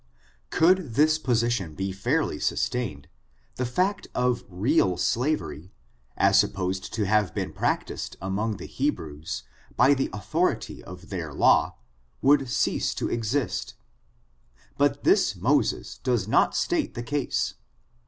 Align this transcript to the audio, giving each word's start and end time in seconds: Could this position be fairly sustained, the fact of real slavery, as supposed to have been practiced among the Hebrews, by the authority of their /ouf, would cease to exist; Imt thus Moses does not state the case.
Could 0.49 0.95
this 0.95 1.19
position 1.19 1.75
be 1.75 1.91
fairly 1.91 2.39
sustained, 2.39 3.07
the 3.57 3.67
fact 3.67 4.07
of 4.15 4.43
real 4.49 4.97
slavery, 4.97 5.71
as 6.17 6.39
supposed 6.39 6.91
to 6.95 7.05
have 7.05 7.35
been 7.35 7.53
practiced 7.53 8.15
among 8.19 8.57
the 8.57 8.65
Hebrews, 8.65 9.43
by 9.77 9.93
the 9.93 10.09
authority 10.11 10.83
of 10.83 11.09
their 11.09 11.31
/ouf, 11.31 11.75
would 12.23 12.49
cease 12.49 12.95
to 12.95 13.11
exist; 13.11 13.75
Imt 14.79 15.03
thus 15.03 15.35
Moses 15.35 15.99
does 15.99 16.27
not 16.27 16.55
state 16.55 16.95
the 16.95 17.03
case. 17.03 17.53